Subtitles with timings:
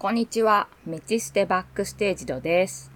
[0.00, 0.66] こんにちは。
[0.86, 2.90] メチステバックステージドです。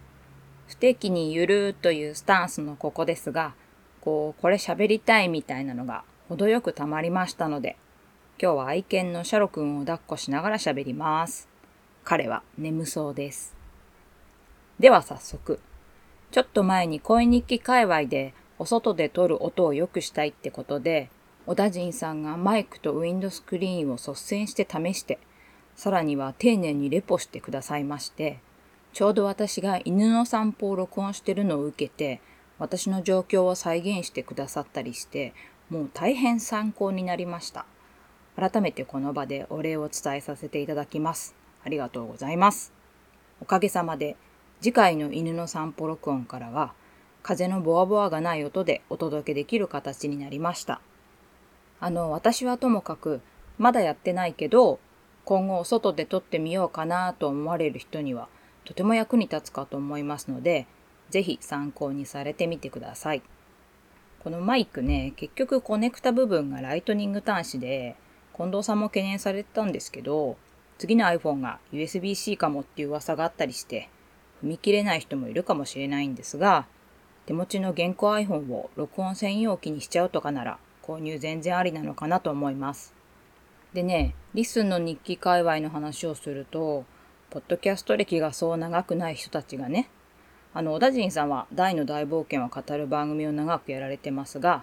[0.66, 3.52] 不適にゆるーというスタンスのここですが、
[4.00, 7.76] こう、これ喋りたいみたいなのが程よく溜まりましたので、
[8.40, 11.46] 今日は愛犬のシャロくんを抱っこしながら喋ります。
[12.04, 13.54] 彼は眠そうです。
[14.78, 15.60] では早速。
[16.30, 21.10] ちょっと前に恋日記界隈でお外で撮る音を良くしたいってことで、
[21.44, 25.18] 小田人さんがマイクとウィンドスクリーンを率先して試して、
[25.76, 28.38] さらには丁寧にレポしてくださいまして、
[28.92, 32.20] ちょうど私が犬の散歩を録音してるのを受けて、
[32.58, 35.34] 私の状況を再現してくださったりして、
[35.70, 37.66] もう大変参考になりました。
[38.36, 41.34] 改めてこの場でお礼を伝えさせていただきます。
[41.64, 42.72] ありがとうございます。
[43.40, 44.16] おかげさまで、
[44.60, 46.72] 次回の犬の散歩録音からは、
[47.22, 50.80] 風のボワボワがない音でお届けできる形になりました。
[51.80, 53.20] あの、私はともかく、
[53.58, 54.78] まだやってないけど、
[55.24, 58.28] 今後外で撮ってみようかなと思われる人には、
[58.64, 60.66] とても役に立つかと思いますので、
[61.10, 63.22] ぜひ参考にされてみてください。
[64.20, 67.96] このマイクね、結局コネクタ部分がライトニング端子で、
[68.36, 70.36] 近藤さんも懸念されてたんですけど、
[70.78, 73.88] 次の iPhone が USB-C かもっていう噂があったりして、
[74.42, 76.66] 踏み切れない人もいるかもしれないんですが、
[77.26, 82.93] 手持ちの現行 iPhone を録音専用機にしちゃうとかなら、購入全然ありなのかなと思います。
[83.74, 86.84] でね、リスンの日記界隈の話をすると、
[87.28, 89.90] ポッドキャスト歴がそう長くない人たちがね、
[90.52, 94.62] あの、小田人さんは大の大冒険を語る番組を長くやられてますが、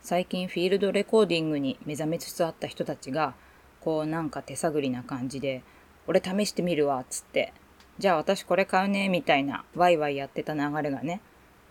[0.00, 3.34] 最近フィールドレコーディングに目覚めつつあった人たちが、
[3.80, 5.64] こうなんか手探りな感じで、
[6.06, 7.52] 俺試してみるわ、っつって、
[7.98, 11.20] じゃあ私これ買うね、みたいなワイワイやってた流れがね、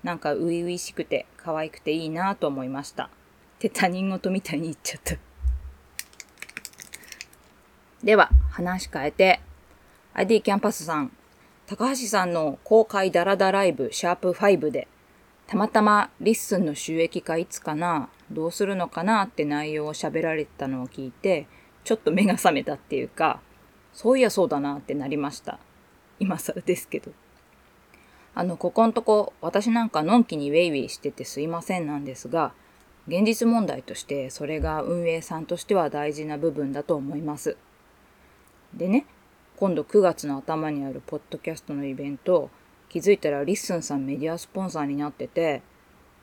[0.04, 3.06] なんか初々しくて可愛くていいなと思いました。
[3.06, 3.10] っ
[3.60, 5.25] て他人事みたいに言っちゃった。
[8.04, 9.40] では、話変えて、
[10.14, 11.12] ID キャンパスさん、
[11.66, 14.88] 高橋さんの公開ダラダライブシャープ5で、
[15.48, 21.48] たまたまリッスンの収益化いつかな、どうするのかなって内容を喋られてたのを聞いて、
[21.84, 23.40] ちょっと目が覚めたっていうか、
[23.94, 25.58] そういやそうだなってなりました。
[26.20, 27.12] 今更ですけど。
[28.36, 32.54] あの、ここんとこ、私なんかのんきにウェイウェイしててすいませんなんですが、
[33.08, 37.56] 現実問題としてそれが運営さんとしては大事な部分だと思います。
[38.76, 39.06] でね、
[39.58, 42.50] 今度9月の頭にあるポッドキャストのイベント、
[42.90, 45.62] 気づいたらリッスンさんメディアスポンサーになってて、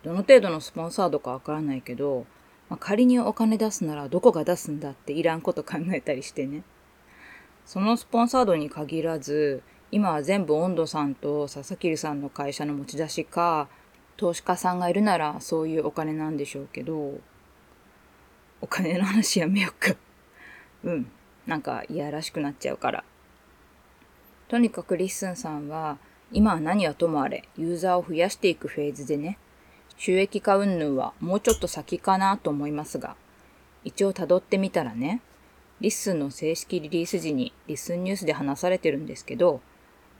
[0.03, 2.27] どの程度のスポンサードかわからないけど、
[2.69, 6.63] まあ、仮にお金出すならどこが出すんだっていらんこと考えたりしてね。
[7.65, 13.69] そのスポンサードに限らず、今は全部近藤さんと佐々木さんの会社の持ち出しか、
[14.19, 17.19] 投資家さんがいるならそういうお金なんでしょうけど、
[18.61, 19.97] お金の話やめようか。
[20.85, 21.11] うん。
[21.47, 23.05] なんかいやらしくなっちゃうから。
[24.49, 25.99] とにかくリッスンさんは、
[26.31, 29.39] 今は何はともあれ、ユーザーを増やしていくフェーズでね、
[29.97, 33.17] 収益化云々はもうちょっと先かなと思いますが、
[33.85, 35.21] 一応辿ってみたらね、
[35.81, 39.61] リッスンの正式リリース時にリッスンニュースで話されてるんですけど、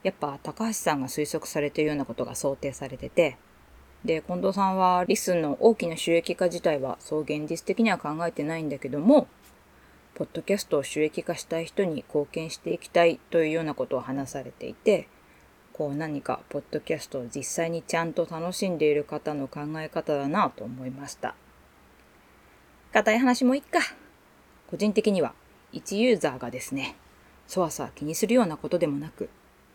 [0.03, 3.37] やっぱ高橋さんが推測されてるようなことが想定されてて、
[4.03, 9.27] で、近藤さんはリッスンの大きな収益化自体はそう現実的には考えてないんだけども、
[10.15, 15.07] ポッドキャストを収益化したい人に貢献していきたいというようなことを話されていて、
[15.73, 21.33] こう何かポッドキャストを実際にちゃんと楽しんでいる方の考え方だなと思いました。
[22.91, 23.79] 硬い話もいっか。
[24.69, 25.33] 個人的には
[25.71, 26.95] 一ユーザーがですね、
[27.47, 29.29] そわそわ気にするようなことでもなく、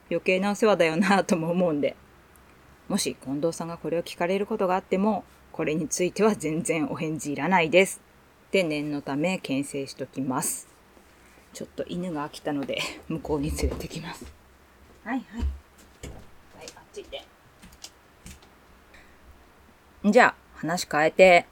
[0.09, 1.97] 余計なお世話だよなとも思うんで、
[2.89, 8.08] もし近藤さんがこれを聞かれることがあっても、これについては全然お返事いらないです。
[8.51, 10.69] で念のため牽制しときます。
[11.53, 12.79] ちょっと犬が飽きたので
[13.09, 14.25] 向こうに連れてきます。
[15.05, 15.41] はいはい。
[15.41, 17.25] はい、あっち行って。
[20.11, 21.47] じゃあ、話変えて、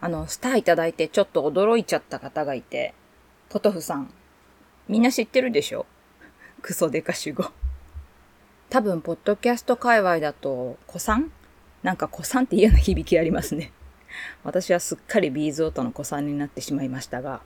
[0.00, 2.94] あの、スターいただいてちょっと驚いちゃった方がいて、
[3.48, 4.12] ポトフさん。
[4.88, 5.86] みんな知ってるでしょ？
[6.62, 7.44] クソデカ主語。
[8.68, 11.30] 多分、ポッドキャスト界隈だと、子さん？
[11.82, 13.72] なんか子さんって嫌な響きありますね。
[14.44, 17.42] 私はすっかりビーズオートの子さんになってしまいましたが、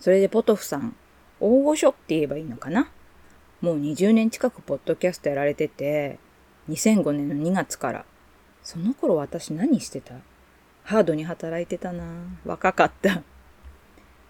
[0.00, 0.96] それでポトフさん、
[1.40, 2.88] 大御所って言えばいいのかな？
[3.60, 6.18] もう20年近くポッドキャストやられてて、
[6.68, 8.04] 2005年の2月から、
[8.62, 10.14] その頃私何してた？
[10.82, 12.04] ハードに働いてたな。
[12.44, 13.22] 若かった。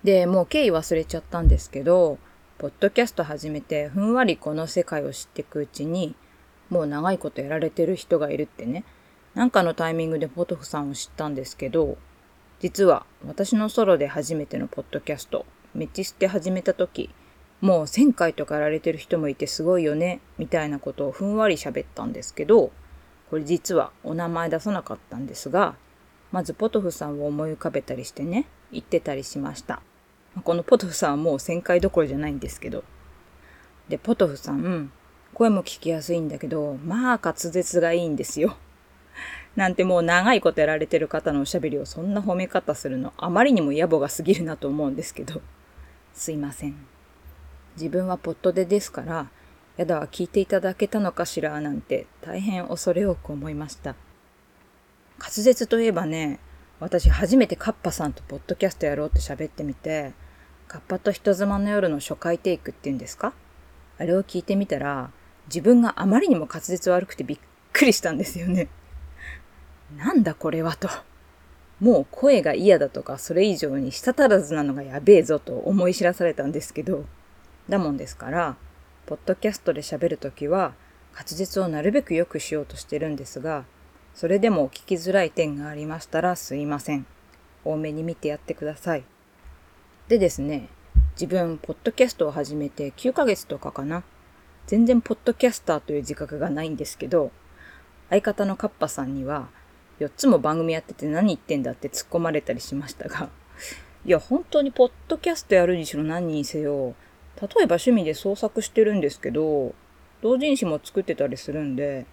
[0.04, 2.18] で、もう経緯忘れちゃったんですけど、
[2.58, 6.14] ポッドキャスト始めてふんわりこの世界を知っていくうちに、
[6.70, 8.84] もう長いことやられてる人がいるってね、
[9.34, 11.98] なんかのタイミングでポトフさんを知ったんですけど、
[12.60, 15.44] 実は私のソロで初めてのポッドキャスト、
[15.74, 17.10] メチステ始めた時、
[17.60, 22.70] もう1000回とかやられてる人もいてすごいよね、みたいなことをふんわり喋ったんですけど、
[23.28, 25.74] これ実はお名前出さなかったんですが、
[26.30, 29.82] まずポトフさんを思い浮かべたりしてね、言ってたりしました。
[30.44, 32.84] このポトフさんはもう1000回どころじゃないんですけど。
[33.88, 34.92] で、ポトフさん、
[35.32, 38.56] 声も聞きやすいんだけど、まあ滑舌がいいんですよ。
[39.56, 45.40] なんてもう長いことやられてる方のおしゃべりをそんな褒め方するのあまりにも野暮が過ぎるなと思うんですけど。
[46.12, 46.74] すいません。
[47.76, 49.30] 自分はポットでですから、
[49.76, 53.96] やだは聞いていただけたのかしらなんて大変恐れ多く思いました。
[55.18, 56.38] 滑舌といえばね、
[56.80, 60.12] 私初めてカッパさんとポッドキャストやろうって喋ってみて、
[60.66, 63.32] カッパと人妻の夜の初回テイクっていうんですか？
[63.98, 65.10] あれを聞いてみたら、
[65.46, 67.38] 自分があまりにも滑舌悪くてびっ
[67.72, 68.68] くりしたんですよね。
[69.96, 70.88] なんだこれはと。
[71.80, 77.04] もう声が嫌だとかそれ以上に舌足らずなのがやべえぞと思い知らされたんですけど、
[77.68, 78.56] だもんですから、
[79.06, 80.74] ポッドキャストで喋るときは
[81.14, 83.64] 滑舌をなるべく良くしようとしてるんですが、
[84.14, 87.06] それでも聞きづらい点がありましたらすいません。
[87.64, 89.04] 多めに見てやってください。
[90.08, 90.68] でですね、
[91.14, 94.04] 自分、ポッドキャストを始めて9ヶ月とかかな。
[94.66, 97.30] 全然ポッドキャスターという自覚がないんですけど、
[98.10, 99.48] 相方のカッパさんには、
[100.00, 103.30] 4つも番組やってて何言ってんだって突っ込まれたりしましたが、
[104.04, 106.94] いや、本当にポッドキャストやるにしろ何にせよ、
[107.40, 109.74] 例えば趣味で創作してるんですけど、
[110.22, 112.06] 同人誌も作ってたりするんで、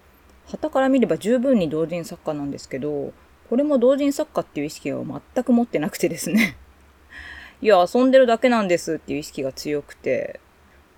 [0.46, 3.12] 旗から見れば十分に同人作家なんですけど、
[3.48, 6.56] これも同人作家っていう意識を全く持ってなくてですね。
[7.60, 10.40] いや、遊んでるだけなんですっていう意識が強くて、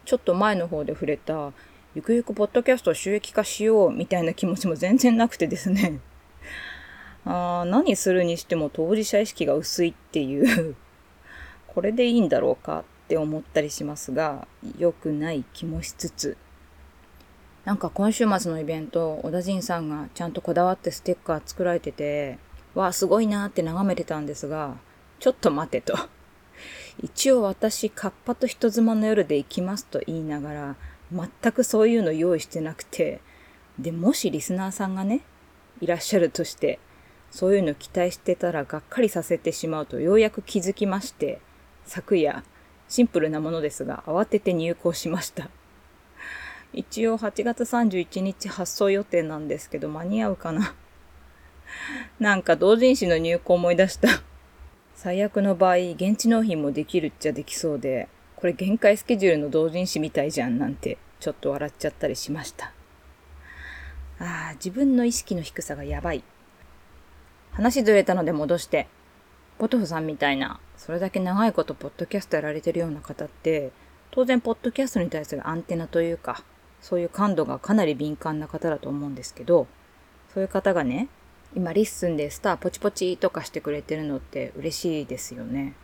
[0.05, 1.53] ちょっと前の方で触れた、
[1.95, 6.01] ゆくゆくポッドキャストを収益化しようみたいな気持ちも全然なくてですね。
[7.25, 10.77] あ何するにしても当事者意識が薄いっていう
[11.67, 14.47] これでいいんだろうかって思ったりしますが、
[14.79, 16.37] 良くない気もしつつ。
[17.65, 22.39] なんか今週末のイベント、小田陣さんがちゃんとこだわってステッカー作られてて、
[22.75, 24.77] わあ、すごいなって眺めてたんですが、
[25.19, 25.97] ちょっと待てと。
[27.03, 30.77] 一応私、カッパと人妻の夜で行きますと言いながら、
[31.13, 33.21] 全くそういうの用意してなくて、
[33.79, 35.23] で、もしリスナーさんがね、
[35.81, 36.79] いらっしゃるとして、
[37.35, 41.41] そういうの期待してたらがっかりさせてしまうとようやく気づきまして、
[41.85, 42.45] 昨夜、
[42.87, 45.51] シンプルなものですが、慌てて入稿しました。
[46.73, 50.77] 一応8月31日発送予定なんですけど、間に合うかな
[52.21, 54.09] なんか同人誌の入稿思い出した
[54.95, 62.67] 最悪の場合、現地納品もできるっちゃできそうで、これ限界スケジュールの同人誌みたいじゃんなんて、ちょっと笑っちゃったりしました。
[64.21, 66.23] ああ、自分の意識の低さがやばい。
[67.55, 68.89] 話ずれたので戻して、
[69.59, 73.71] ポトフさんみたいな、それだけ長いことポッドキャストやられてるような方って、
[74.11, 76.43] 当然ポッドキャストに対するアンテナというか、
[76.81, 79.69] そういう感度がかなり敏感な方だと思うんですけど、
[80.33, 81.09] そういう方がね、
[81.55, 85.71] 今リッスンでスターポチポチとかしてくれてるのって嬉しいですよね。
[85.73, 85.75] っ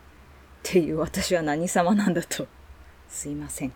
[0.65, 2.49] ていう私は何様なんだと。
[3.09, 3.73] すいません。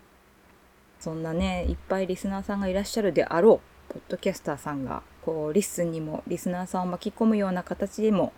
[0.99, 8.31] そんなね、いっぱいリスナーさんがいらっしゃるであろう、ポッドキャスターさんが、こう、リッスンにもリスナーさんを巻き込むような形でも、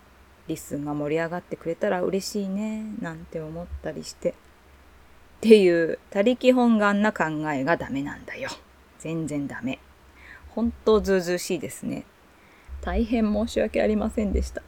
[0.48, 4.30] リッスンが盛り上がってくれたら嬉しいね、なんて思ったりして。
[4.30, 4.34] っ
[5.42, 8.50] ていう、他力本願な考えがダメなんだよ。
[9.00, 9.80] 全然ダメ。
[10.50, 12.06] 本当ずうずうしいですね。
[12.80, 14.64] 大変申し訳ありませんでした。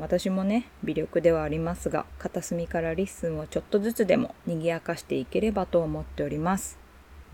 [0.00, 6.76] 私もね、微力ではありますが、片隅からリッスンをちょっとずつでも賑やかしていければと思っております。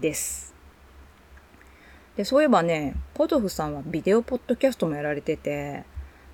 [0.01, 0.50] です。
[2.17, 5.85] で、そういえばね、ポトフさんはビデオポッドキャストもやられてて、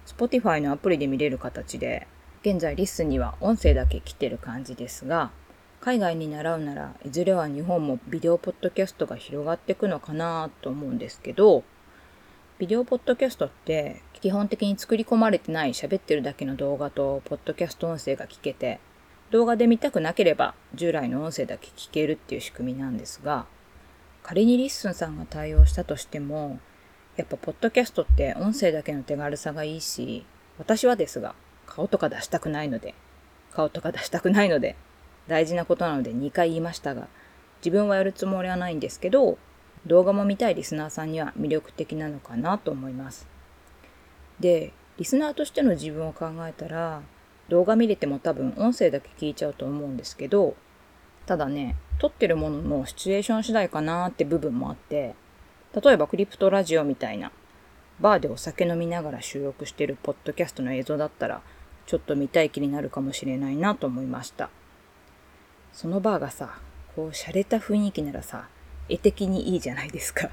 [0.06, 2.06] Spotify のアプリで見れる形で、
[2.42, 5.30] 現在リッスンには音声だけ来てる感じですが、
[5.80, 11.62] 海外に習うならいずれは日本もビデオポッドキャストが広がっていくのかなと思うんですけど、
[12.58, 18.80] ビデオポッドキャストって基本的に作り込まれてない喋ってるだけの動画とポッドキャスト音声が聞けて、
[19.30, 23.46] 動画で見たくなければ従来の音声だけ聞けるっていう仕組みなんですが、
[24.26, 26.58] 仮にリッスンさんが対応したとしても、
[27.14, 30.26] やっぱポッドキャストって音声だけの手軽さがいいし、
[30.58, 32.96] 私はですが、顔とか出したくないので、
[33.52, 34.74] 顔とか出したくないので、
[35.28, 37.06] 大事なことなので2回言いましたが、
[37.58, 39.38] 自分はやるつもりはないんですけど、
[39.86, 43.28] 動画も見たいリスナーさんには魅力的なのかなと思います。
[44.40, 47.00] で、リスナーとしての自分を考えたら、
[47.48, 50.56] 動画見れても多分音声だけ聞いちゃうと思うんですけど、
[51.26, 55.14] ただね、撮ってるもののシチュエーション次第かなって部分もあって、
[55.74, 57.32] 例えばクリプトラジオみたいな、
[58.00, 61.42] バーでお酒飲みながら収録してるポッドキャストの映像だったら、
[61.86, 64.50] ちょっと見たい気になるかもしれないなと思いました。
[65.72, 66.58] そのバーがさ、
[66.94, 68.48] こう、洒落た雰囲気ならさ、
[68.88, 70.30] 絵的にいいじゃないですか。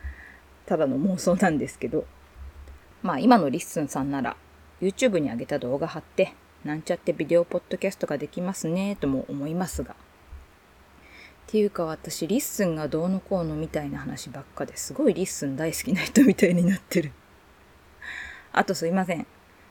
[0.66, 2.06] ただの妄想なんですけど。
[3.02, 4.34] まあ今のリッスンさんなら
[4.80, 6.32] YouTube に上げた動画貼って
[6.64, 9.94] なんちゃってビデオポッドキャストができますねとも思いますが。
[11.46, 17.12] っていうか私リッスンがどうのこうのみたいな話ばっかですごいリッスン大好きな人みたいになってる。
[18.52, 19.26] あとすいません。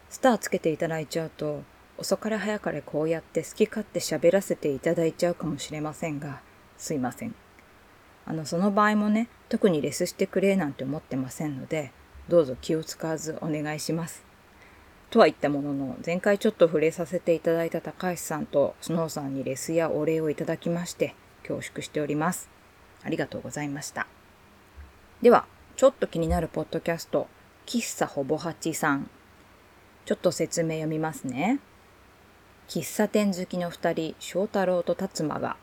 [0.10, 1.64] スターつけていただいちゃうと
[1.98, 6.42] 遅かれ早かれこうやって好き勝手喋らせていただいちゃうかもしれませんが、
[6.78, 7.36] すいません。
[8.26, 11.92] あの、その場合もね、特にレスしてくれなんて思ってませんので、
[12.30, 14.24] どうぞ気を使わずお願いします。
[15.10, 21.16] とは言ったものの、前回ちょっと触れさせていただいた高橋さんとスノーさんにレスやお礼をいただきまして、
[21.48, 22.50] 恐縮しております。
[23.04, 24.08] ありがとうございました。
[25.22, 25.46] では、
[25.76, 27.28] ちょっと気になるポッドキャスト、
[27.66, 29.10] 喫茶ほぼ八さん。
[30.06, 31.60] ちょっと説明読みますね。
[32.68, 35.58] 喫茶店好きの二人、翔太郎と達馬が、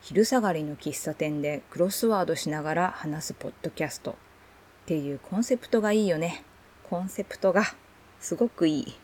[0.00, 4.12] 昼下がりの喫茶店でクロスワードしながら話すポッドキャスト。
[4.12, 4.14] っ
[4.86, 6.44] ていうコンセプトがいいよね。
[6.88, 7.64] コンセプトが
[8.20, 8.96] すごくいい。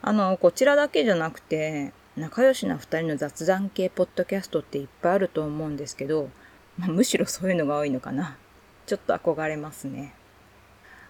[0.00, 6.30] あの、こちらだけじゃなくて、仲良しな二人の雑談系ポッドキャストっていっぱいあると思うんですけど、
[6.78, 8.36] まあ、むしろそういうのが多いのかな。
[8.86, 10.14] ちょっと憧れますね。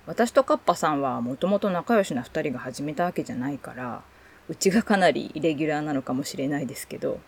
[0.06, 4.02] 私とカッパさんはもともと仲良しな二人が始めたわけじゃないから、
[4.48, 7.20] うちがかなりイレギュラーなのかもしれないですけど、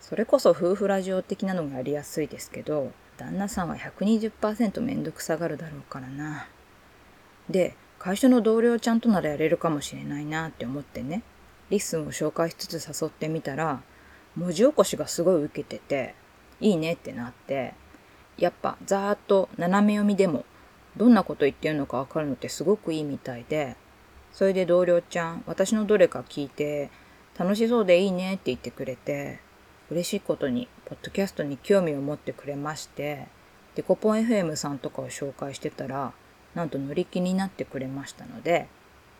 [0.00, 6.46] それこそ夫婦ラジオ的なのがやりやすいですけど、旦那さんは120%めんどくさがるだろうからな。
[7.50, 11.22] で、会社の同僚ちゃんとならやれるかもしれないなって思ってね、
[11.74, 13.82] リッスンを紹介しつつ誘ってみたら、
[14.36, 16.14] 文字起こしがすごい受けてて、
[16.60, 17.74] いいねってなって、
[18.38, 20.44] やっぱざーっと斜め読みでも、
[20.96, 23.76] どんなこと言ってるのかわかるのってすごくいいみたいで、
[24.32, 26.90] それで同僚ちゃん、私のどれか聞いて、
[27.36, 29.40] 楽しそうでいいねって言ってくれて、
[29.90, 33.26] 嬉しいことに、ポッドキャストに興味を持ってくれまして、
[33.74, 36.12] デコポン FM さんとかを紹介してたら、
[36.54, 38.68] なんと乗り気になってくれましたので、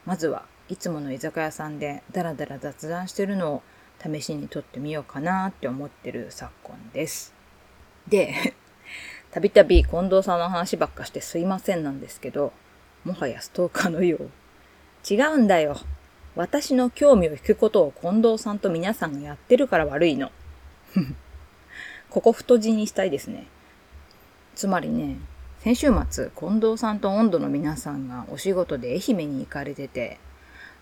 [0.07, 3.63] まずはいつもの居酒屋さんでダラダラ雑談してるのを
[4.03, 7.35] 試しに撮ってみようかなって思ってる昨今です。
[8.09, 8.55] で、
[9.31, 12.53] たびたび近藤さんの話ばっかしてすいませんなんですけど、
[13.05, 14.31] もはやストーカーのよう。
[15.09, 15.77] 違うんだよ。
[16.35, 20.33] 私の興味を引くことを近藤さんと皆さんがやってるから悪いの。
[22.09, 23.47] ここ太字にしたいですね。
[24.55, 25.17] つまりね、
[25.61, 30.19] 先週末、近藤さんと温度の皆さんがお仕事で愛媛に行かれてて、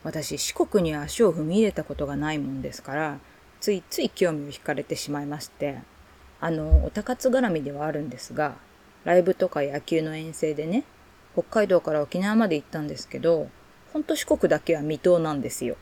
[0.04, 3.18] 私四国に足を踏み入れたことがないもんですから、
[3.60, 5.78] ついつい興味を惹かれてしまいまして、
[6.40, 8.56] あの、おたかつ絡みではあるんですが、
[9.04, 10.84] ライブとか野球の遠征でね、
[11.34, 13.48] 北海道から沖縄まで行ったんですけど、
[13.92, 15.76] ほんと四国だけは未踏なんですよ。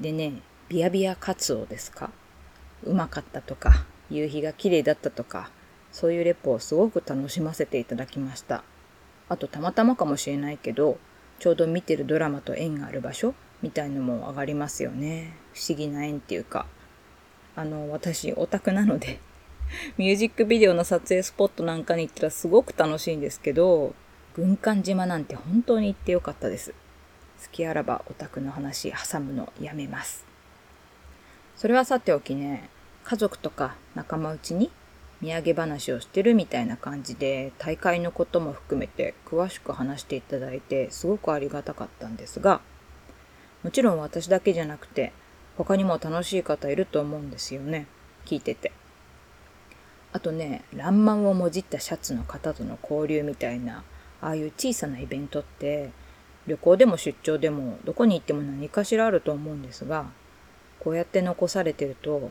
[0.00, 2.10] でね、ビアビアカツオですか
[2.84, 5.50] うまかったとか、夕日が綺麗だったとか、
[5.92, 8.64] そういうレポをすごく楽しませていただきました。
[9.28, 10.98] あとたまたまかもしれないけど、
[11.38, 15.36] ちょうど見てるドラマと縁がある場所みたいのも上がりますよね。
[15.54, 16.66] 不思議な縁っていうか。
[17.56, 19.18] あの、私オタクなので
[19.98, 23.94] ミュージックビデオの撮影スポットなんかに行ったらすごく楽しいんですけど、
[24.34, 26.72] 軍艦島なんて本当に行ってよかったです。
[27.42, 30.24] 好きあらばオタクの話挟むのやめます。
[31.56, 32.68] それはさておきね、
[33.04, 34.70] 家族とか仲間内に
[35.22, 42.60] 土産話をしてるみたいな感じで大会のことも含めて詳しく話していただいてすごくありがたかったんですが、
[43.64, 45.12] もちろん私だけじゃなくて
[45.56, 47.86] 他にも楽しい方いると思うんですよね。
[48.26, 48.72] 聞いてて。
[50.12, 53.84] あとね、ランマンをもじったシャツの方との交流みたいな、
[54.20, 55.90] ああいう小さなイベントって、
[56.46, 60.06] 旅行でも出張でもどこに行っても何かしらあると思うんですが、
[60.80, 62.30] こうやって残されてると、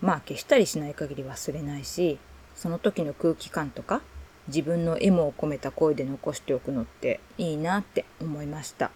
[0.00, 2.18] まあ消したりしない限り忘れないし、
[2.54, 4.02] その時の空気感とか、
[4.48, 8.90] 自分の M を込めた声で残しておくのっていいなって思いました。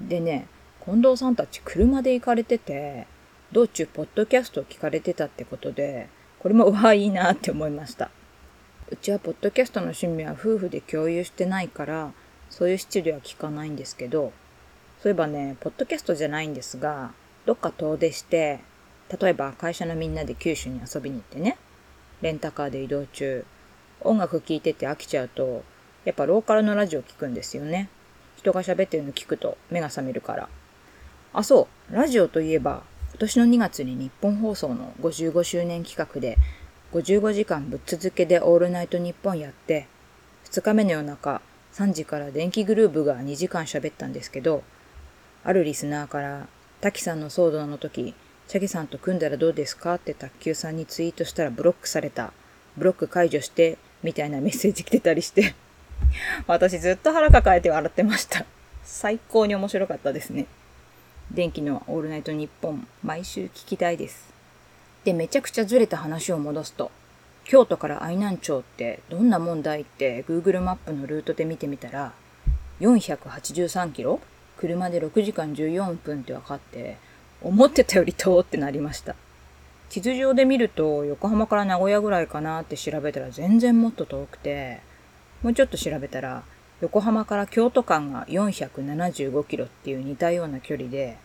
[0.00, 0.46] でね、
[0.84, 3.06] 近藤さんたち車で行かれてて、
[3.52, 6.08] 道中ポッドキャストを聞かれてたってことで、
[6.38, 8.10] これもうわいいなって思いました。
[8.88, 12.12] うちはポッドキャストの趣味は夫婦で共有してないから、
[12.50, 14.32] そういう質では聞かないんですけど、
[15.02, 17.12] そういえばね、ポッドキャストじゃないんですが、
[17.44, 18.60] どっか遠出して、
[19.20, 21.56] 例えば会社のみんなで九州に遊びに行ってね、
[22.22, 23.44] レンタカーで移動中、
[24.00, 25.62] 音楽聴いてて飽きちゃうと、
[26.04, 27.88] やっぱローカルのラジオ聞くんですよね。
[28.36, 30.48] 人が喋ってるの聞くと目が覚めるから。
[31.32, 36.38] あ、そう、ラジオといえば、今年の2月に日本放送の55周年企画で、
[36.92, 39.86] 55時間ぶっ続けでオールナイトニッポンやって、
[40.44, 41.40] 2日目の夜中、
[41.74, 44.62] 3時から電気グループが2時間喋ったんですけど、
[45.44, 46.48] あるリスナーから、
[46.80, 48.14] 滝さんの騒動の時、
[48.48, 49.94] チャゲさんと組んだらどうですか？
[49.94, 52.32] って卓球さんにツイートしたらブロックされた。
[52.76, 55.54] ブロック解除して、みたいなメッセージ来てたりして
[56.46, 58.44] 私ずっと腹抱えて笑ってました。
[58.84, 60.46] 最高に面白かったですね。
[61.32, 64.32] 電気のオールナイトニッポン、毎週聞きたいです。
[65.04, 66.92] で、めちゃくちゃずれた話を戻すと、
[67.44, 72.12] 京都から愛南町ってどんな問題って Google マップのルートで見てみたら、
[72.80, 74.20] 483キロ？
[74.56, 76.96] 車で6時間14分って分かって、
[77.42, 79.14] 思ってたより遠ってなりました。
[79.88, 84.80] 地図上で見ると横浜から名古屋ぐらいかなって調べたら全然もっと遠くて、
[85.42, 86.42] もうちょっと調べたら
[86.80, 91.16] 横浜から京都間が475キロっていう似たような距離で、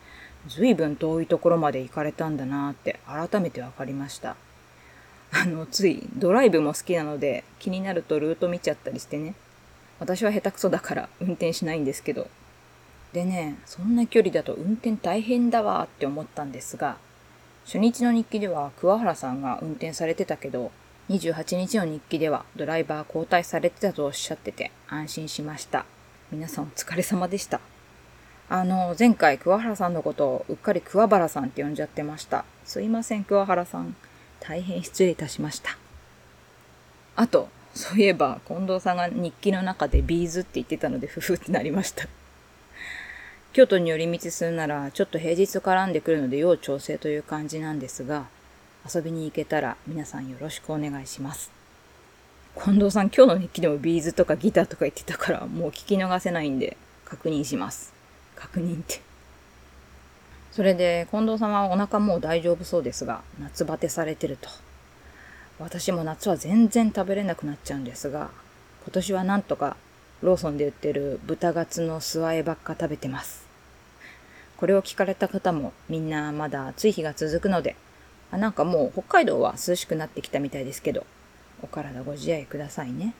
[0.48, 4.36] 随分遠いところまで行かれたんだなって改めて分かりました。
[5.34, 9.34] あの、ついドライブも好きなので気になるとルート見ちゃったりしてね。
[10.00, 12.28] 私は下手くそだから運転しないんですけど。
[13.14, 16.98] でね、そんな距離だと運転大変だわって思ったんですが、
[17.66, 20.72] 初日の日記では桑原さんが運転されてたけど、
[21.10, 25.86] 28日の日記ではドライバー交代されてたとおっしゃってて安心しました。
[26.32, 27.60] 皆さんお疲れ様でした。
[28.50, 32.46] あの、前回桑原さんのことをうっかり桑原さんって呼んじゃってました。
[32.66, 33.96] すいません、桑原さん。
[34.40, 35.78] 大変失礼いたしました。
[37.16, 42.08] あと、そういえば、近藤さんが日記の中でビーズって言ってたので、ふふってなりました。
[43.54, 48.28] 京都に寄り道するなら、ちょっと平日絡んでくるので要調整という感じなんですが、
[48.94, 51.52] 遊びに行けたら皆さんよろしくお願いします。
[52.56, 57.94] 近藤さん、今日の日記でもビーズとかギターとか言ってたから、もう聞き逃せないんで、確認します。
[58.36, 59.02] 確認って。
[60.54, 64.50] それで、近藤さんはお腹もう大丈夫そうですが、夏バテされてると。
[65.60, 68.30] 私も夏は全然食べれなくなっちゃうんですが、
[68.86, 69.76] 今年はなんとか
[70.22, 73.46] ローソンで売ってる豚ガツの素和えばっか食べてます。
[74.58, 77.76] これを聞かれた方もみんなまだ暑い日が続くので、
[78.32, 81.06] あなんかもう北海道は涼しくなってきたみたいですけど、
[81.64, 83.14] お体ご自愛くださいね。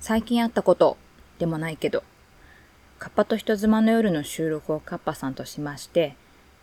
[0.00, 0.98] 最近あったこと
[1.38, 2.02] でもないけど、
[2.98, 6.14] カッパと人妻の夜の収録をカッパさんとしまして、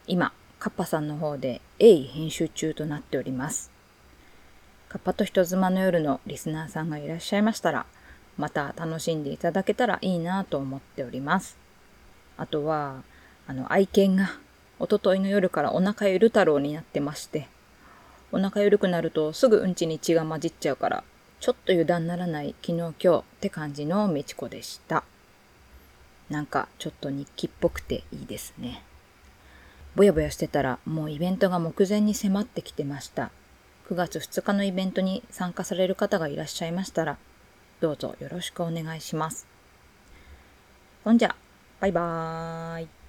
[0.06, 3.72] 今、カッパさんの方で鋭意編集中となっております。
[4.90, 7.86] カッパと人妻の夜のリスナーさんがいらっしゃいましたら、
[8.38, 11.58] また楽しんでいただけたらいいなと思っております。
[12.38, 13.04] あとは、
[13.48, 14.32] あの、愛犬が、
[14.80, 17.48] おとといの夜からお腹ゆる太郎になってまして、
[18.32, 21.04] お腹ゆるくなるとすぐうんちに血が混じっちゃうから、
[21.40, 25.04] ちょっと油断ならない昨日今日って感じのみちこでした。
[26.30, 28.84] なんかちょっと日記っぽくていいですね。
[29.96, 33.32] ぼやぼやしてたらもうイベントが目前に迫ってきてました。
[33.90, 37.18] 9月2日のイベントに参加される方がいらっしゃいましたら、
[37.82, 39.48] どうぞよろしくお願いします。
[41.04, 41.36] ほんじゃ、
[41.80, 43.01] バイバーイ。